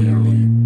clearly. 0.00 0.59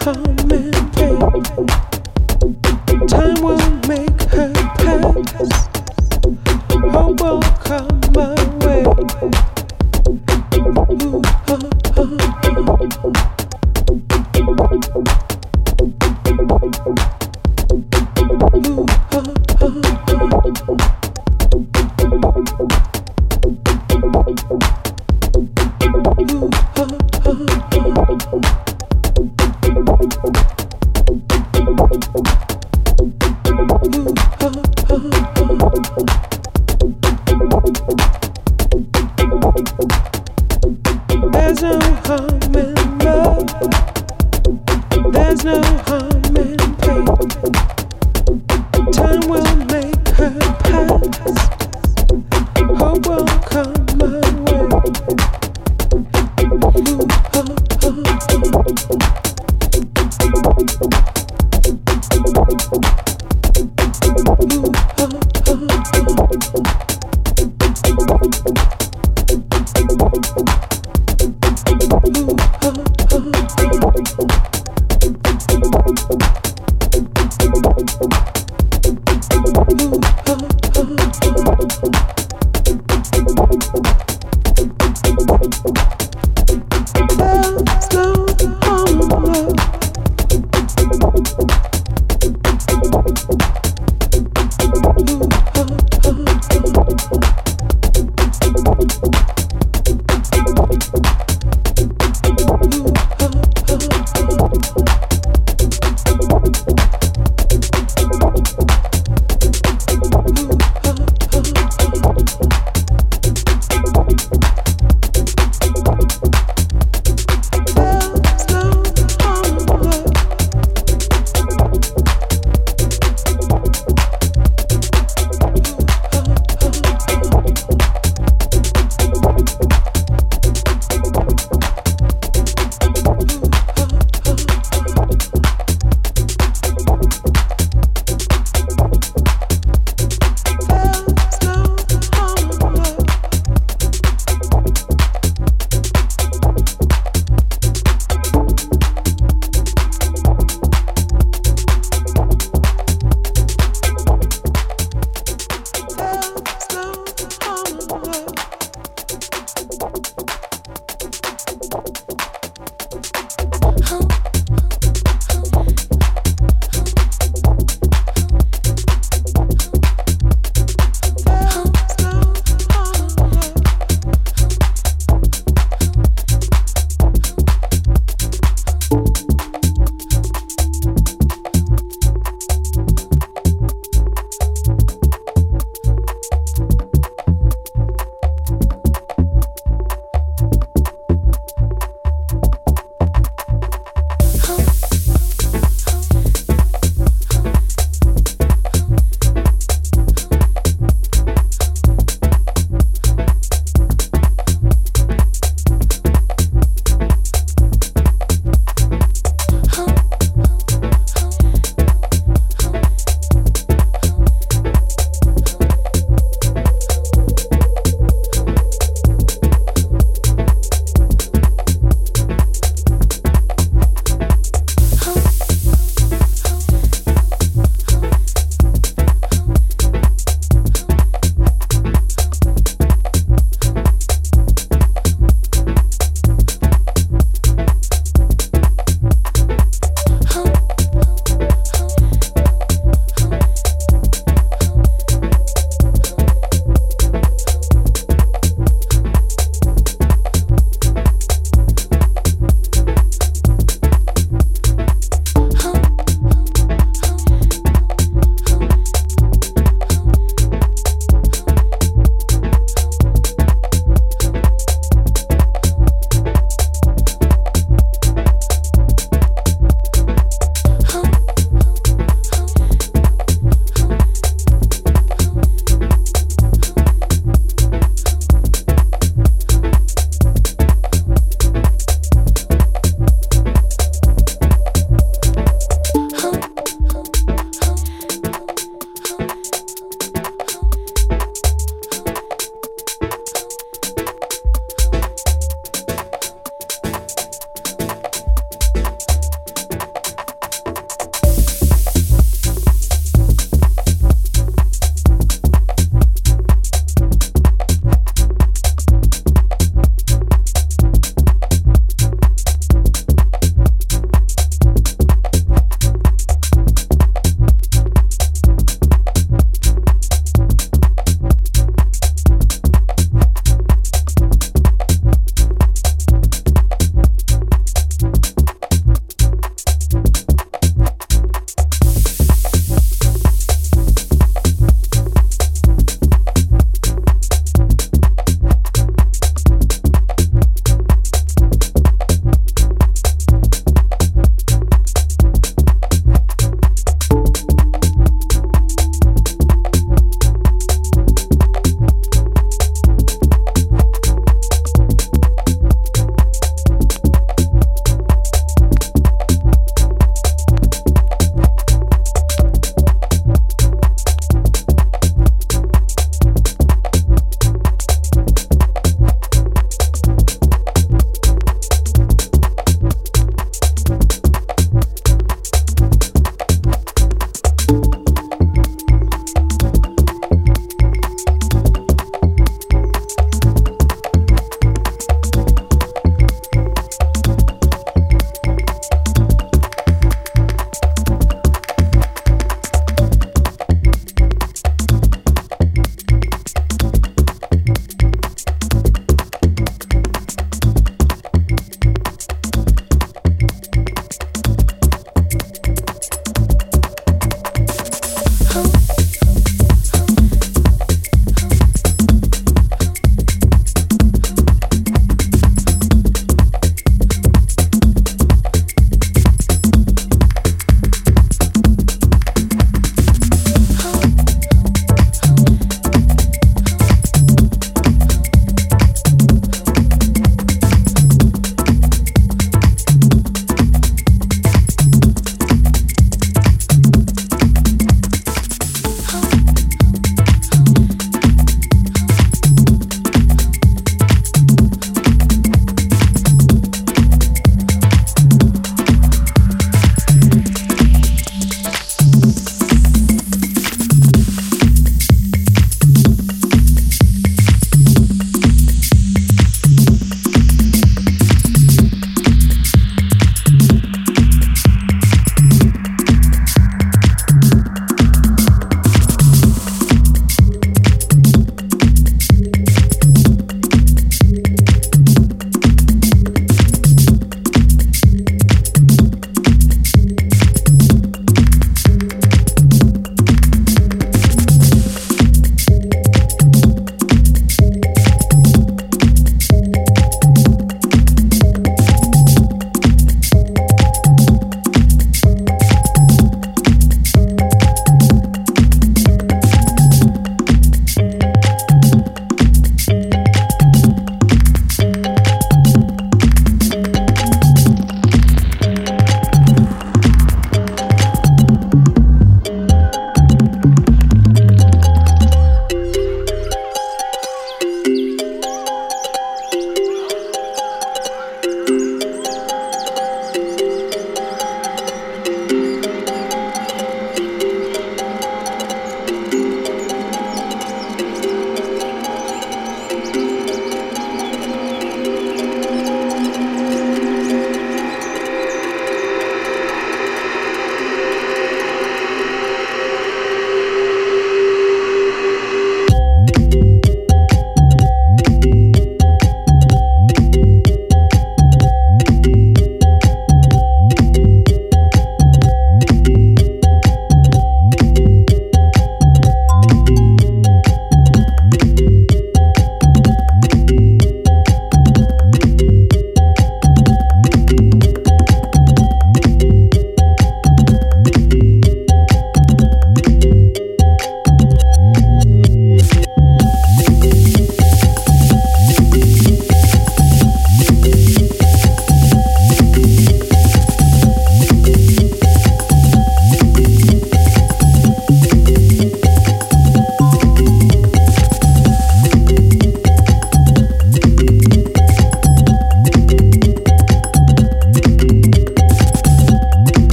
come. 0.00 0.39